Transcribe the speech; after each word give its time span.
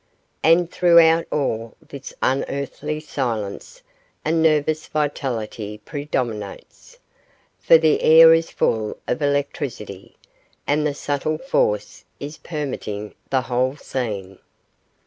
And 0.41 0.71
throughout 0.71 1.27
all 1.31 1.77
this 1.79 2.11
unearthly 2.23 2.99
silence 2.99 3.83
a 4.25 4.31
nervous 4.31 4.87
vitality 4.87 5.77
predominates, 5.77 6.97
for 7.59 7.77
the 7.77 8.01
air 8.01 8.33
is 8.33 8.49
full 8.49 8.97
of 9.07 9.21
electricity, 9.21 10.15
and 10.65 10.87
the 10.87 10.95
subtle 10.95 11.37
force 11.37 12.03
is 12.19 12.39
permeating 12.39 13.13
the 13.29 13.41
whole 13.41 13.75
scene. 13.75 14.39